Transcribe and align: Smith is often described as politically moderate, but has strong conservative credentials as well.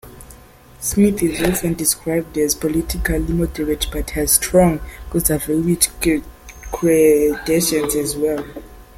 Smith 0.79 1.21
is 1.21 1.39
often 1.47 1.75
described 1.75 2.35
as 2.35 2.55
politically 2.55 3.19
moderate, 3.19 3.85
but 3.91 4.09
has 4.09 4.31
strong 4.31 4.79
conservative 5.11 5.87
credentials 6.71 7.93
as 7.95 8.15
well. 8.17 8.43